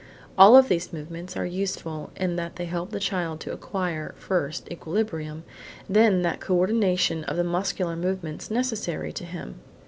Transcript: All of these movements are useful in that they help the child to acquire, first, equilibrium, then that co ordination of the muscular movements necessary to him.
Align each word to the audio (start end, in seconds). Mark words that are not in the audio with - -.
All 0.35 0.57
of 0.57 0.67
these 0.67 0.91
movements 0.91 1.37
are 1.37 1.45
useful 1.45 2.09
in 2.15 2.35
that 2.35 2.55
they 2.55 2.65
help 2.65 2.89
the 2.89 2.99
child 2.99 3.39
to 3.41 3.51
acquire, 3.53 4.15
first, 4.17 4.67
equilibrium, 4.71 5.43
then 5.87 6.23
that 6.23 6.39
co 6.39 6.57
ordination 6.57 7.23
of 7.25 7.37
the 7.37 7.43
muscular 7.43 7.95
movements 7.95 8.49
necessary 8.49 9.13
to 9.13 9.23
him. 9.25 9.59